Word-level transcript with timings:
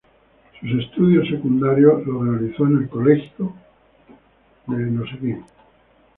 Sus 0.59 0.83
estudios 0.83 1.27
secundarios 1.27 2.07
los 2.07 2.27
realizó 2.27 2.65
en 2.65 2.77
el 2.77 2.89
Colegio 2.89 3.53
San 4.65 4.81
Ignacio. 4.89 5.45